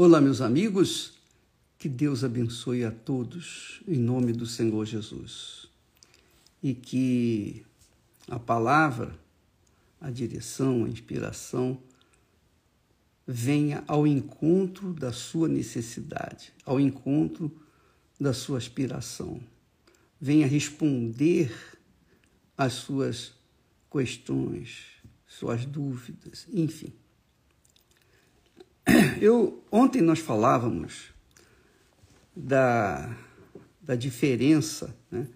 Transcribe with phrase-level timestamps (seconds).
[0.00, 1.18] Olá, meus amigos,
[1.76, 5.68] que Deus abençoe a todos em nome do Senhor Jesus.
[6.62, 7.66] E que
[8.28, 9.18] a palavra,
[10.00, 11.82] a direção, a inspiração
[13.26, 17.50] venha ao encontro da sua necessidade, ao encontro
[18.20, 19.40] da sua aspiração,
[20.20, 21.52] venha responder
[22.56, 23.32] às suas
[23.90, 24.76] questões,
[25.26, 26.92] suas dúvidas, enfim.
[29.20, 31.12] Eu, ontem nós falávamos
[32.34, 33.16] da,
[33.82, 35.26] da diferença né,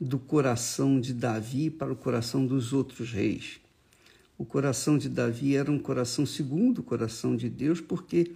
[0.00, 3.60] do coração de Davi para o coração dos outros reis.
[4.36, 8.32] O coração de Davi era um coração segundo o coração de Deus, porque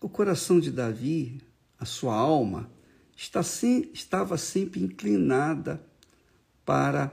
[0.00, 1.40] o coração de Davi,
[1.78, 2.68] a sua alma,
[3.16, 5.80] está sem, estava sempre inclinada
[6.64, 7.12] para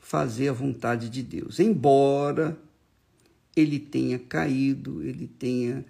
[0.00, 1.60] fazer a vontade de Deus.
[1.60, 2.58] Embora
[3.56, 5.84] ele tenha caído, ele tenha,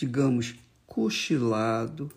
[0.00, 0.54] digamos,
[0.86, 2.10] cochilado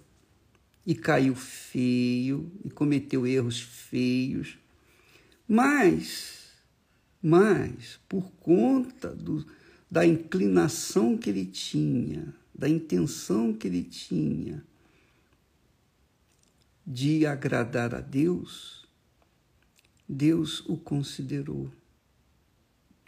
[0.85, 4.57] e caiu feio e cometeu erros feios,
[5.45, 6.53] mas,
[7.21, 9.45] mas por conta do,
[9.91, 14.63] da inclinação que ele tinha, da intenção que ele tinha
[16.87, 18.87] de agradar a Deus,
[20.07, 21.69] Deus o considerou.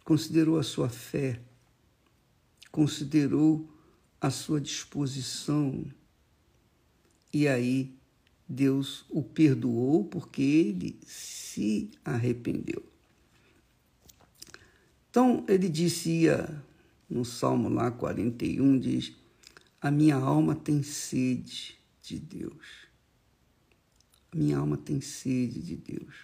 [0.03, 1.39] Considerou a sua fé,
[2.71, 3.73] considerou
[4.25, 5.85] a sua disposição.
[7.31, 7.93] E aí
[8.49, 12.83] Deus o perdoou porque ele se arrependeu.
[15.11, 16.63] Então ele dizia
[17.07, 19.13] no Salmo lá 41 diz:
[19.79, 22.87] A minha alma tem sede de Deus.
[24.31, 26.15] A minha alma tem sede de Deus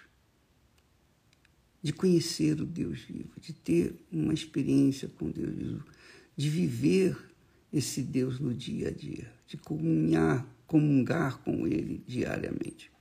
[1.83, 5.83] de conhecer o Deus vivo, de ter uma experiência com Deus vivo,
[6.38, 7.30] de viver
[7.72, 12.91] esse Deus no dia a dia, de comunhar, comungar com Ele diariamente.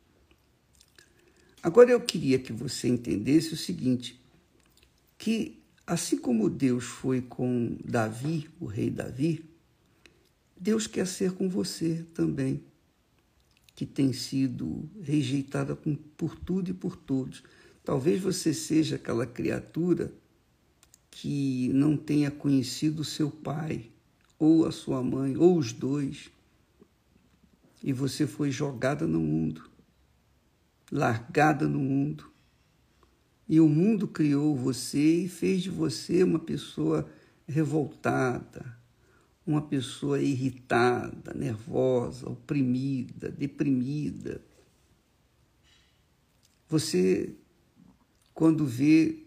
[1.62, 4.20] Agora eu queria que você entendesse o seguinte,
[5.18, 9.44] que assim como Deus foi com Davi, o rei Davi,
[10.58, 12.62] Deus quer ser com você também,
[13.74, 15.76] que tem sido rejeitada
[16.16, 17.42] por tudo e por todos
[17.84, 20.12] Talvez você seja aquela criatura
[21.10, 23.90] que não tenha conhecido seu pai,
[24.40, 26.30] ou a sua mãe, ou os dois,
[27.84, 29.70] e você foi jogada no mundo,
[30.90, 32.30] largada no mundo.
[33.46, 37.06] E o mundo criou você e fez de você uma pessoa
[37.46, 38.78] revoltada,
[39.46, 44.40] uma pessoa irritada, nervosa, oprimida, deprimida.
[46.68, 47.34] Você
[48.32, 49.22] quando vê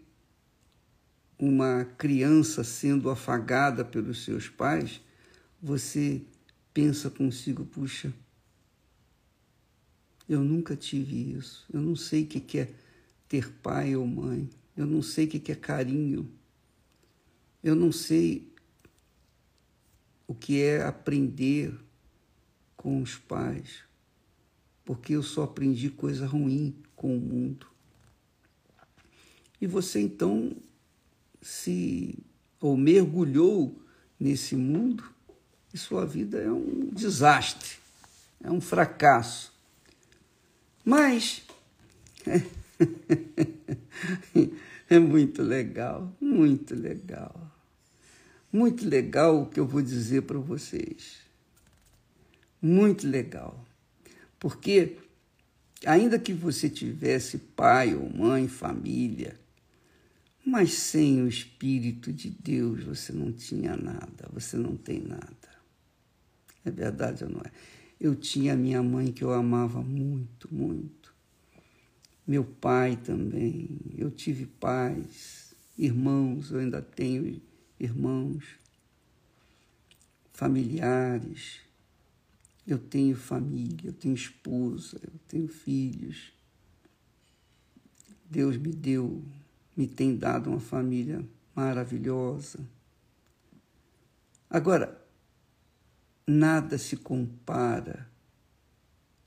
[1.38, 5.03] uma criança sendo afagada pelos seus pais,
[5.64, 6.20] você
[6.74, 8.12] pensa consigo: puxa,
[10.28, 12.70] eu nunca tive isso, eu não sei o que é
[13.26, 16.30] ter pai ou mãe, eu não sei o que é carinho,
[17.62, 18.46] eu não sei
[20.26, 21.74] o que é aprender
[22.76, 23.84] com os pais,
[24.84, 27.66] porque eu só aprendi coisa ruim com o mundo.
[29.58, 30.54] E você então
[31.40, 32.18] se
[32.60, 33.82] ou mergulhou
[34.20, 35.13] nesse mundo
[35.74, 37.72] e sua vida é um desastre,
[38.40, 39.52] é um fracasso.
[40.84, 41.42] Mas
[44.88, 47.50] é, muito legal, muito legal.
[48.52, 51.16] Muito legal o que eu vou dizer para vocês.
[52.62, 53.58] Muito legal.
[54.38, 54.96] Porque,
[55.84, 59.36] ainda que você tivesse pai ou mãe, família,
[60.46, 65.43] mas sem o Espírito de Deus você não tinha nada, você não tem nada.
[66.64, 67.50] É verdade ou não é?
[68.00, 71.14] Eu tinha minha mãe que eu amava muito, muito.
[72.26, 73.78] Meu pai também.
[73.96, 77.40] Eu tive pais, irmãos, eu ainda tenho
[77.78, 78.44] irmãos,
[80.32, 81.60] familiares.
[82.66, 86.32] Eu tenho família, eu tenho esposa, eu tenho filhos.
[88.30, 89.22] Deus me deu
[89.76, 91.24] me tem dado uma família
[91.54, 92.60] maravilhosa.
[94.48, 95.03] Agora,
[96.26, 98.08] nada se compara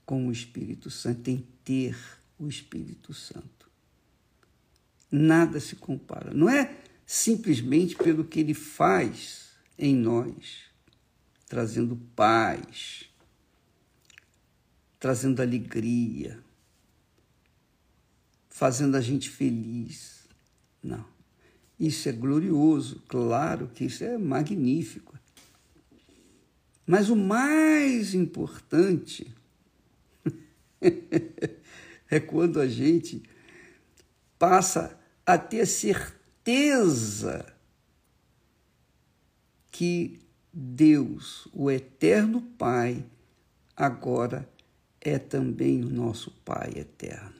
[0.04, 1.96] com o Espírito Santo, em ter
[2.38, 3.68] o Espírito Santo.
[5.10, 6.32] Nada se compara.
[6.32, 10.64] Não é simplesmente pelo que ele faz em nós,
[11.46, 13.04] trazendo paz,
[14.98, 16.38] trazendo alegria,
[18.48, 20.18] fazendo a gente feliz
[20.82, 21.04] não.
[21.78, 25.17] Isso é glorioso, claro que isso é magnífico.
[26.88, 29.30] Mas o mais importante
[32.10, 33.22] é quando a gente
[34.38, 37.44] passa a ter certeza
[39.70, 40.18] que
[40.50, 43.04] Deus, o eterno Pai,
[43.76, 44.48] agora
[44.98, 47.34] é também o nosso Pai eterno.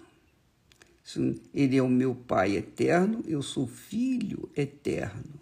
[1.55, 5.41] Ele é o meu Pai eterno, eu sou filho eterno.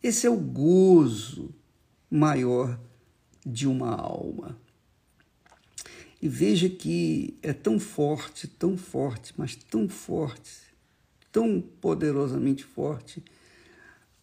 [0.00, 1.52] Esse é o gozo
[2.08, 2.78] maior
[3.48, 4.56] de uma alma.
[6.20, 10.50] E veja que é tão forte, tão forte, mas tão forte,
[11.30, 13.22] tão poderosamente forte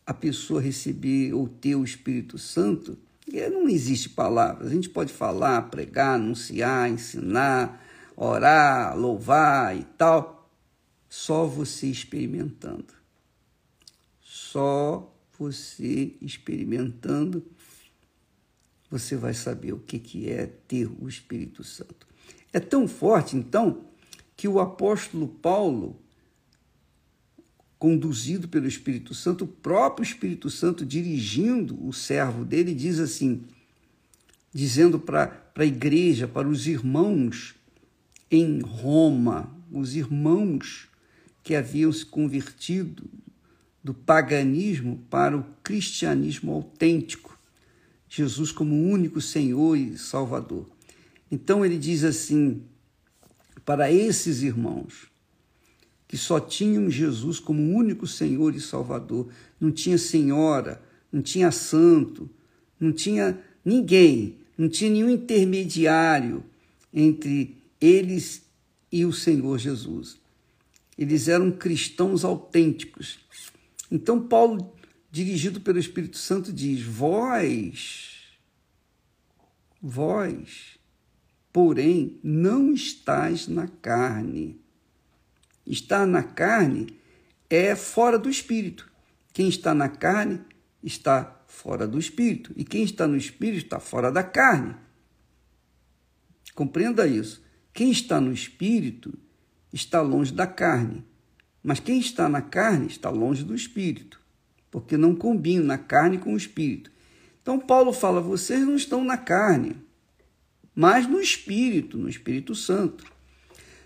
[0.06, 4.68] a pessoa receber ou ter o Espírito Santo, que não existe palavras.
[4.68, 7.81] A gente pode falar, pregar, anunciar, ensinar,
[8.16, 10.50] orar, louvar e tal,
[11.10, 12.94] só você experimentando.
[14.22, 17.44] Só você experimentando,
[18.90, 22.08] você vai saber o que, que é ter o Espírito Santo.
[22.54, 23.86] É tão forte, então,
[24.38, 26.00] que o apóstolo Paulo,
[27.78, 33.44] conduzido pelo Espírito Santo, o próprio Espírito Santo dirigindo o servo dele, diz assim,
[34.54, 37.56] dizendo para a igreja, para os irmãos
[38.32, 40.88] em Roma, os irmãos
[41.44, 43.04] que haviam se convertido
[43.84, 47.35] do paganismo para o cristianismo autêntico,
[48.15, 50.65] Jesus como único Senhor e Salvador.
[51.29, 52.62] Então ele diz assim
[53.65, 55.07] para esses irmãos
[56.07, 59.27] que só tinham Jesus como único Senhor e Salvador,
[59.59, 60.81] não tinha senhora,
[61.12, 62.29] não tinha santo,
[62.79, 66.41] não tinha ninguém, não tinha nenhum intermediário
[66.94, 68.44] entre eles
[68.89, 70.17] e o Senhor Jesus.
[70.97, 73.19] Eles eram cristãos autênticos,
[73.91, 74.73] então, Paulo,
[75.15, 78.38] dirigido pelo Espírito Santo, diz: Vós,
[79.81, 80.77] vós,
[81.53, 84.59] porém, não estás na carne.
[85.65, 87.00] Estar na carne
[87.50, 88.91] é fora do espírito.
[89.31, 90.41] Quem está na carne
[90.83, 92.51] está fora do espírito.
[92.57, 94.75] E quem está no espírito está fora da carne.
[96.53, 97.41] Compreenda isso.
[97.73, 99.17] Quem está no espírito
[99.71, 101.06] está longe da carne.
[101.63, 104.21] Mas quem está na carne está longe do espírito,
[104.75, 106.92] porque não combina a carne com o espírito.
[107.42, 109.77] Então Paulo fala: vocês não estão na carne,
[110.75, 113.10] mas no espírito, no Espírito Santo.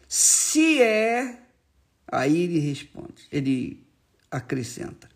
[0.08, 1.44] Se é,
[2.12, 3.86] aí ele responde, ele
[4.32, 5.08] acrescenta: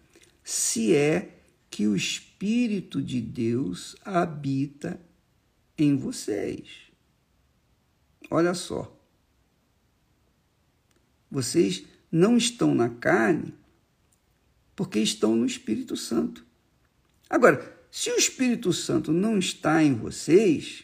[0.44, 1.40] se é
[1.72, 5.02] que o Espírito de Deus habita
[5.76, 6.68] em vocês.
[8.30, 8.96] Olha só.
[11.32, 13.56] Vocês não estão na carne
[14.76, 16.46] porque estão no Espírito Santo.
[17.30, 20.84] Agora, se o Espírito Santo não está em vocês,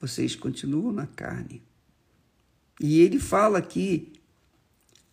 [0.00, 1.62] vocês continuam na carne.
[2.80, 4.12] E ele fala aqui: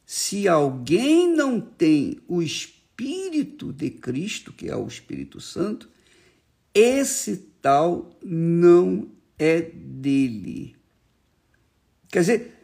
[0.06, 5.90] se alguém não tem o Espírito de Cristo, que é o Espírito Santo,
[6.74, 10.76] esse tal não é dele.
[12.10, 12.59] Quer dizer,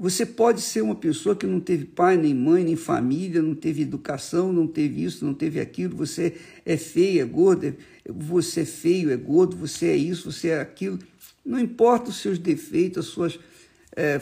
[0.00, 3.82] você pode ser uma pessoa que não teve pai, nem mãe, nem família, não teve
[3.82, 5.94] educação, não teve isso, não teve aquilo.
[5.98, 7.76] Você é feia, é gorda,
[8.08, 10.98] você é feio, é gordo, você é isso, você é aquilo.
[11.44, 13.38] Não importa os seus defeitos, as suas
[13.94, 14.18] é,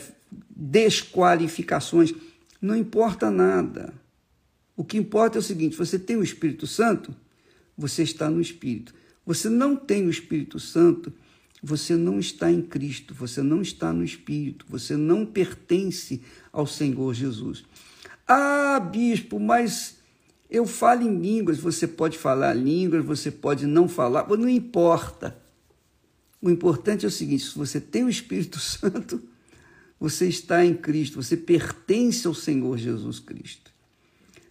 [0.50, 2.12] desqualificações,
[2.60, 3.94] não importa nada.
[4.76, 7.14] O que importa é o seguinte: você tem o Espírito Santo,
[7.76, 8.92] você está no Espírito.
[9.24, 11.12] Você não tem o Espírito Santo,
[11.62, 16.22] você não está em Cristo, você não está no Espírito, você não pertence
[16.52, 17.64] ao Senhor Jesus.
[18.26, 19.98] Ah, bispo, mas
[20.50, 25.36] eu falo em línguas, você pode falar línguas, você pode não falar, não importa.
[26.40, 29.22] O importante é o seguinte: se você tem o Espírito Santo,
[29.98, 33.72] você está em Cristo, você pertence ao Senhor Jesus Cristo.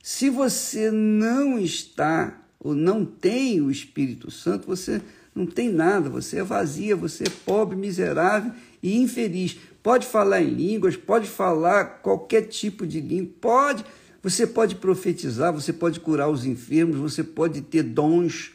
[0.03, 5.01] Se você não está ou não tem o Espírito Santo, você
[5.33, 9.57] não tem nada, você é vazia, você é pobre, miserável e infeliz.
[9.83, 13.85] Pode falar em línguas, pode falar qualquer tipo de língua, pode,
[14.21, 18.51] você pode profetizar, você pode curar os enfermos, você pode ter dons,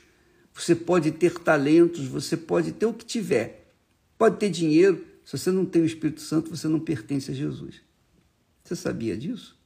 [0.53, 3.73] você pode ter talentos, você pode ter o que tiver.
[4.19, 7.81] Pode ter dinheiro, se você não tem o Espírito Santo, você não pertence a Jesus.
[8.63, 9.57] Você sabia disso?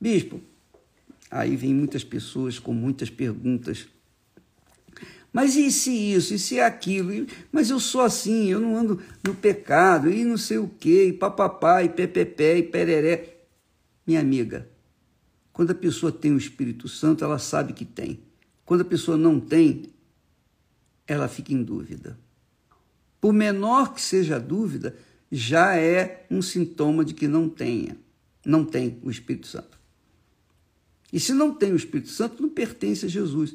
[0.00, 0.40] Bispo,
[1.30, 3.86] aí vem muitas pessoas com muitas perguntas
[5.32, 7.26] mas e se isso, e se aquilo?
[7.52, 11.12] Mas eu sou assim, eu não ando no pecado, e não sei o quê, e
[11.12, 13.36] papapá, e pepepé, e pereré.
[14.06, 14.68] Minha amiga,
[15.52, 18.20] quando a pessoa tem o Espírito Santo, ela sabe que tem.
[18.64, 19.84] Quando a pessoa não tem,
[21.06, 22.18] ela fica em dúvida.
[23.20, 24.96] Por menor que seja a dúvida,
[25.30, 27.96] já é um sintoma de que não tenha,
[28.44, 29.78] não tem o Espírito Santo.
[31.12, 33.54] E se não tem o Espírito Santo, não pertence a Jesus.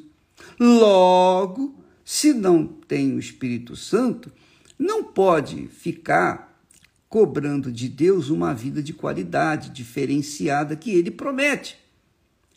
[0.58, 4.30] Logo, se não tem o Espírito Santo,
[4.78, 6.62] não pode ficar
[7.08, 11.78] cobrando de Deus uma vida de qualidade diferenciada que ele promete.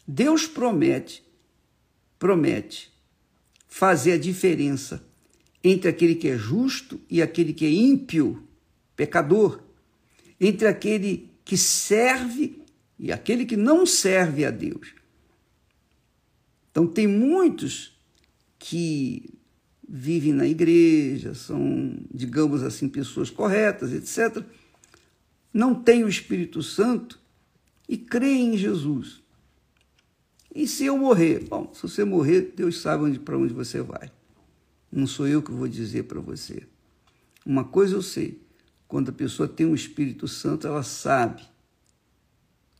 [0.08, 1.24] Deus promete,
[2.18, 2.91] promete
[3.68, 5.06] fazer a diferença
[5.63, 8.44] entre aquele que é justo e aquele que é ímpio,
[8.96, 9.62] pecador,
[10.39, 12.59] entre aquele que serve
[13.00, 14.94] e aquele que não serve a Deus.
[16.70, 17.98] Então, tem muitos
[18.60, 19.34] que
[19.88, 24.44] vivem na igreja, são, digamos assim, pessoas corretas, etc.,
[25.51, 27.20] não têm o Espírito Santo
[27.88, 29.24] e creem em Jesus.
[30.53, 31.46] E se eu morrer?
[31.48, 34.12] Bom, se você morrer, Deus sabe para onde você vai.
[34.91, 36.63] Não sou eu que vou dizer para você.
[37.46, 38.39] Uma coisa eu sei:
[38.88, 41.44] quando a pessoa tem o um Espírito Santo, ela sabe.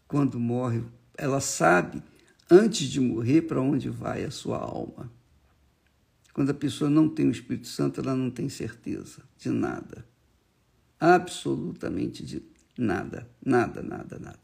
[0.09, 0.81] Quando morre,
[1.15, 2.01] ela sabe,
[2.49, 5.07] antes de morrer, para onde vai a sua alma.
[6.33, 10.03] Quando a pessoa não tem o Espírito Santo, ela não tem certeza de nada.
[10.99, 12.41] Absolutamente de
[12.75, 13.29] nada.
[13.45, 14.39] Nada, nada, nada.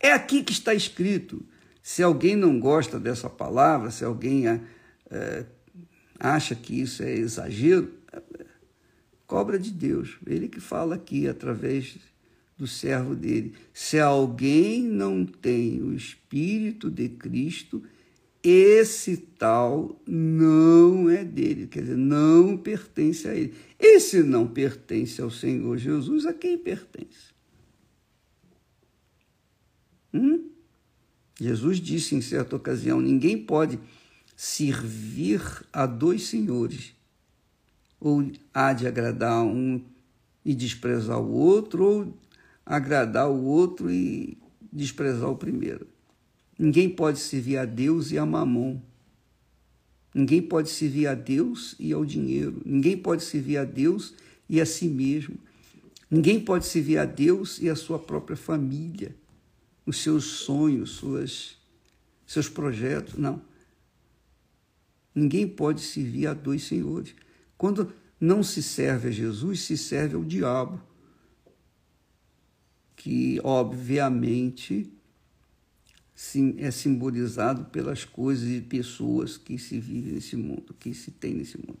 [0.00, 1.44] É aqui que está escrito.
[1.82, 5.44] Se alguém não gosta dessa palavra, se alguém é,
[6.18, 7.92] acha que isso é exagero,
[9.26, 10.16] cobra de Deus.
[10.26, 11.98] Ele que fala aqui através
[12.56, 13.54] do servo dele.
[13.72, 17.82] Se alguém não tem o Espírito de Cristo,
[18.42, 23.54] esse tal não é dele, quer dizer, não pertence a ele.
[23.78, 27.34] E se não pertence ao Senhor Jesus, a quem pertence?
[30.14, 30.48] Hum?
[31.38, 33.78] Jesus disse em certa ocasião: ninguém pode
[34.34, 35.40] servir
[35.72, 36.94] a dois senhores,
[38.00, 39.82] ou há de agradar um
[40.44, 42.18] e desprezar o outro, ou
[42.66, 44.36] agradar o outro e
[44.72, 45.86] desprezar o primeiro.
[46.58, 48.80] Ninguém pode servir a Deus e a mamon.
[50.12, 52.60] Ninguém pode servir a Deus e ao dinheiro.
[52.64, 54.14] Ninguém pode servir a Deus
[54.48, 55.36] e a si mesmo.
[56.10, 59.14] Ninguém pode servir a Deus e a sua própria família,
[59.84, 61.56] os seus sonhos, suas,
[62.26, 63.14] seus projetos.
[63.14, 63.42] Não.
[65.14, 67.14] Ninguém pode servir a dois senhores.
[67.58, 70.80] Quando não se serve a Jesus, se serve ao diabo,
[72.96, 74.90] que obviamente
[76.56, 81.58] é simbolizado pelas coisas e pessoas que se vivem nesse mundo, que se tem nesse
[81.58, 81.78] mundo.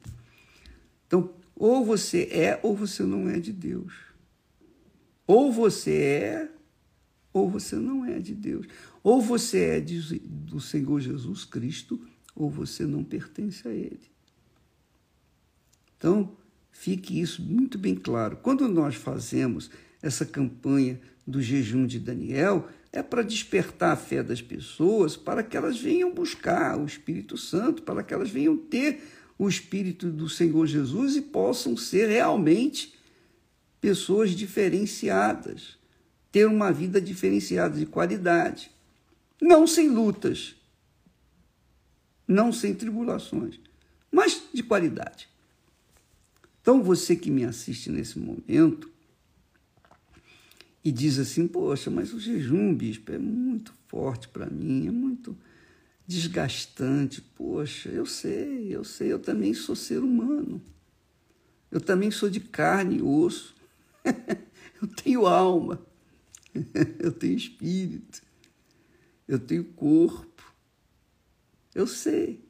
[1.06, 3.94] Então, ou você é ou você não é de Deus.
[5.26, 6.52] Ou você é
[7.32, 8.66] ou você não é de Deus.
[9.02, 11.98] Ou você é de, do Senhor Jesus Cristo
[12.34, 14.10] ou você não pertence a Ele.
[15.96, 16.36] Então,
[16.70, 18.36] fique isso muito bem claro.
[18.36, 19.70] Quando nós fazemos
[20.02, 25.56] essa campanha do jejum de Daniel, é para despertar a fé das pessoas, para que
[25.56, 29.02] elas venham buscar o Espírito Santo, para que elas venham ter
[29.38, 32.94] o Espírito do Senhor Jesus e possam ser realmente
[33.80, 35.78] pessoas diferenciadas,
[36.32, 38.70] ter uma vida diferenciada de qualidade,
[39.40, 40.56] não sem lutas,
[42.26, 43.60] não sem tribulações,
[44.10, 45.28] mas de qualidade.
[46.62, 48.90] Então, você que me assiste nesse momento,
[50.86, 55.36] e diz assim: Poxa, mas o jejum, bispo, é muito forte para mim, é muito
[56.06, 57.20] desgastante.
[57.20, 60.62] Poxa, eu sei, eu sei, eu também sou ser humano.
[61.72, 63.52] Eu também sou de carne e osso.
[64.80, 65.84] eu tenho alma.
[67.00, 68.22] eu tenho espírito.
[69.26, 70.54] Eu tenho corpo.
[71.74, 72.48] Eu sei.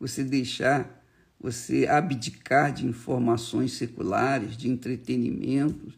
[0.00, 1.06] Você deixar,
[1.38, 5.94] você abdicar de informações seculares, de entretenimentos,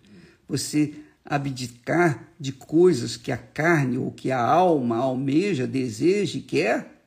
[0.46, 7.02] você abdicar de coisas que a carne ou que a alma almeja, deseja e quer,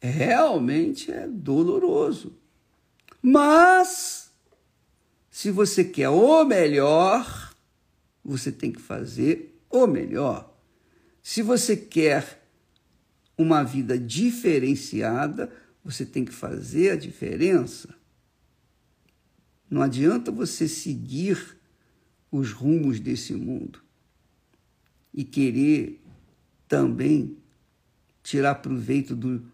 [0.00, 2.36] realmente é doloroso.
[3.20, 4.30] Mas,
[5.30, 7.54] se você quer o melhor,
[8.24, 10.54] você tem que fazer o melhor.
[11.22, 12.42] Se você quer
[13.36, 15.50] uma vida diferenciada,
[15.82, 17.94] você tem que fazer a diferença.
[19.68, 21.58] Não adianta você seguir
[22.36, 23.80] os rumos desse mundo
[25.12, 26.02] e querer
[26.66, 27.38] também
[28.24, 29.46] tirar proveito do,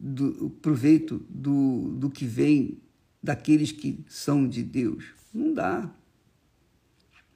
[0.00, 2.80] do proveito do, do que vem
[3.22, 5.04] daqueles que são de Deus.
[5.32, 5.94] Não dá.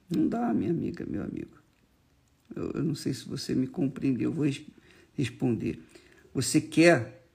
[0.09, 1.57] Não dá, minha amiga, meu amigo.
[2.53, 4.49] Eu, eu não sei se você me compreendeu, eu vou
[5.13, 5.81] responder.
[6.33, 7.25] Você quer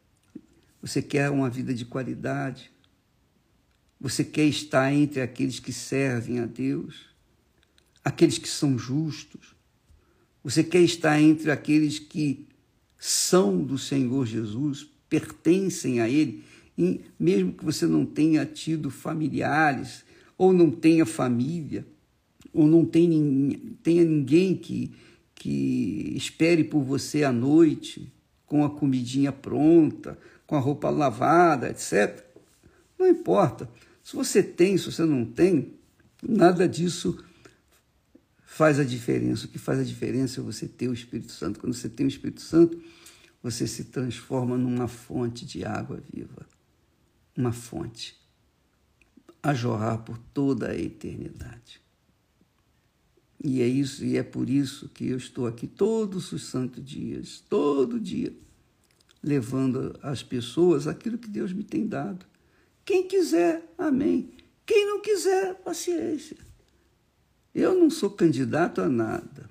[0.82, 2.75] Você quer uma vida de qualidade?
[4.00, 7.06] Você quer estar entre aqueles que servem a Deus?
[8.04, 9.54] Aqueles que são justos?
[10.44, 12.46] Você quer estar entre aqueles que
[12.98, 16.44] são do Senhor Jesus, pertencem a Ele,
[16.76, 20.04] e mesmo que você não tenha tido familiares,
[20.36, 21.86] ou não tenha família,
[22.52, 23.08] ou não tenha,
[24.04, 24.92] ninguém que,
[25.34, 28.12] que espere por você à noite,
[28.46, 32.24] com a comidinha pronta, com a roupa lavada, etc.
[32.98, 33.68] Não importa.
[34.06, 35.74] Se você tem, se você não tem,
[36.22, 37.24] nada disso
[38.40, 39.46] faz a diferença.
[39.46, 41.58] O que faz a diferença é você ter o Espírito Santo.
[41.58, 42.80] Quando você tem o Espírito Santo,
[43.42, 46.46] você se transforma numa fonte de água viva.
[47.36, 48.16] Uma fonte
[49.42, 51.80] a jorrar por toda a eternidade.
[53.42, 57.42] E é isso, e é por isso que eu estou aqui todos os santos dias,
[57.48, 58.32] todo dia,
[59.20, 62.24] levando às pessoas aquilo que Deus me tem dado.
[62.86, 64.30] Quem quiser, amém.
[64.64, 66.36] Quem não quiser, paciência.
[67.52, 69.50] Eu não sou candidato a nada.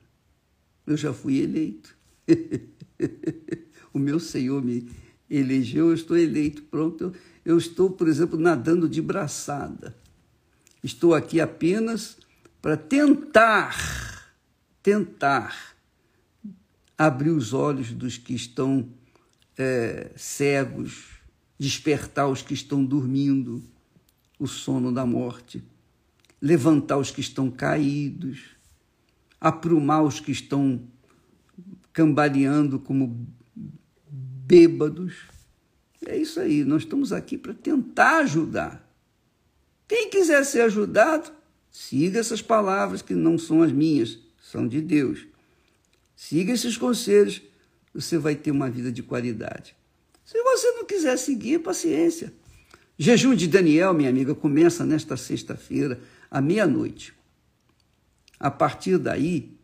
[0.87, 1.93] Eu já fui eleito.
[3.93, 4.89] o meu Senhor me
[5.29, 6.63] elegeu, eu estou eleito.
[6.63, 7.13] Pronto,
[7.43, 9.93] eu, estou, por exemplo, nadando de braçada.
[10.81, 12.17] Estou aqui apenas
[12.61, 14.31] para tentar,
[14.81, 15.75] tentar
[16.97, 18.87] abrir os olhos dos que estão
[19.57, 21.14] é, cegos,
[21.57, 23.63] despertar os que estão dormindo,
[24.37, 25.63] o sono da morte,
[26.41, 28.55] levantar os que estão caídos,
[29.39, 30.81] aprumar os que estão
[31.93, 33.27] cambaleando como
[34.07, 35.13] bêbados.
[36.05, 38.85] É isso aí, nós estamos aqui para tentar ajudar.
[39.87, 41.31] Quem quiser ser ajudado,
[41.71, 45.25] siga essas palavras que não são as minhas, são de Deus.
[46.15, 47.41] Siga esses conselhos,
[47.93, 49.75] você vai ter uma vida de qualidade.
[50.25, 52.33] Se você não quiser seguir, paciência.
[52.97, 57.13] Jejum de Daniel, minha amiga, começa nesta sexta-feira, à meia-noite.
[58.39, 59.55] A partir daí,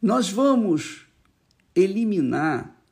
[0.00, 1.06] nós vamos
[1.74, 2.82] eliminar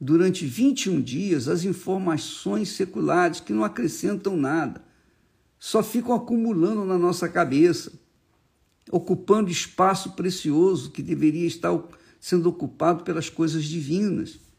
[0.00, 4.82] durante 21 dias as informações seculares que não acrescentam nada,
[5.56, 7.92] só ficam acumulando na nossa cabeça,
[8.90, 11.80] ocupando espaço precioso que deveria estar
[12.18, 14.49] sendo ocupado pelas coisas divinas.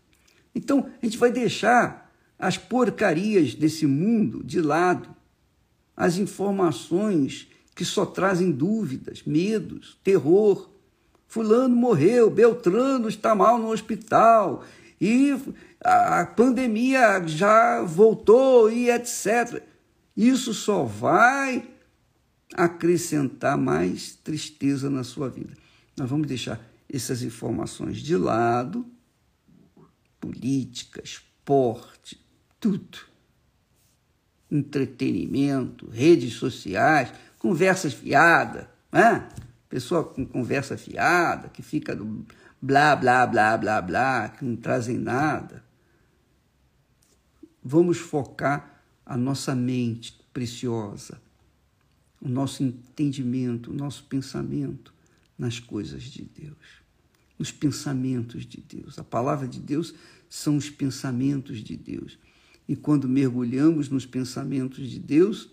[0.54, 5.10] Então, a gente vai deixar as porcarias desse mundo de lado,
[5.96, 10.70] as informações que só trazem dúvidas, medos, terror.
[11.28, 14.64] Fulano morreu, Beltrano está mal no hospital,
[15.00, 15.36] e
[15.84, 19.64] a pandemia já voltou e etc.
[20.16, 21.68] Isso só vai
[22.54, 25.54] acrescentar mais tristeza na sua vida.
[25.98, 26.60] Nós vamos deixar
[26.92, 28.86] essas informações de lado
[30.32, 32.20] política, esporte,
[32.60, 33.00] tudo.
[34.50, 39.30] Entretenimento, redes sociais, conversas fiadas, né?
[39.70, 42.26] pessoa com conversa fiada, que fica do
[42.62, 45.63] blá, blá, blá, blá, blá, que não trazem nada.
[47.63, 51.22] Vamos focar a nossa mente preciosa,
[52.20, 54.94] o nosso entendimento, o nosso pensamento
[55.38, 56.82] nas coisas de Deus
[57.41, 59.00] nos pensamentos de Deus.
[59.00, 59.96] A palavra de Deus
[60.32, 62.17] são os pensamentos de Deus.
[62.65, 65.50] E quando mergulhamos nos pensamentos de Deus,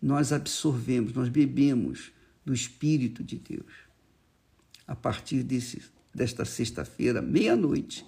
[0.00, 2.10] nós absorvemos, nós bebemos
[2.42, 3.70] do Espírito de Deus.
[4.86, 5.82] A partir desse,
[6.14, 8.06] desta sexta-feira, meia-noite,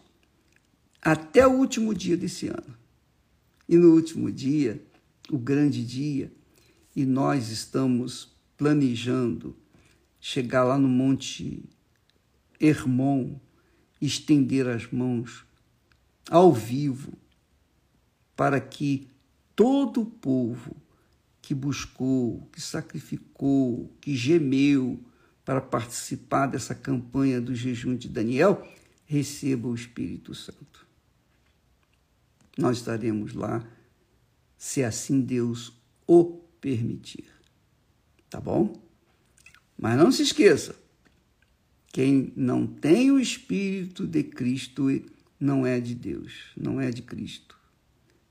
[1.03, 2.75] até o último dia desse ano.
[3.69, 4.83] E no último dia,
[5.31, 6.33] o grande dia,
[6.95, 9.55] e nós estamos planejando
[10.19, 11.63] chegar lá no Monte
[12.59, 13.39] Hermon,
[14.01, 15.46] estender as mãos
[16.31, 17.13] ao vivo
[18.35, 19.09] para que
[19.55, 20.77] todo o povo
[21.41, 25.01] que buscou, que sacrificou, que gemeu
[25.45, 28.67] para participar dessa campanha do jejum de Daniel,
[29.07, 30.87] receba o Espírito Santo.
[32.59, 33.65] Nós estaremos lá,
[34.59, 35.73] se assim Deus
[36.07, 36.25] o
[36.61, 37.27] permitir.
[38.29, 38.75] Tá bom?
[39.79, 40.75] Mas não se esqueça,
[41.93, 44.91] quem não tem o Espírito de Cristo
[45.39, 47.59] não é de Deus, não é de Cristo.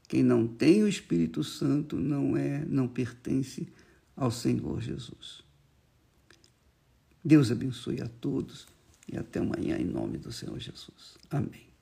[0.07, 3.67] Quem não tem o Espírito Santo não é, não pertence
[4.15, 5.43] ao Senhor Jesus.
[7.23, 8.67] Deus abençoe a todos
[9.11, 11.17] e até amanhã em nome do Senhor Jesus.
[11.29, 11.74] Amém.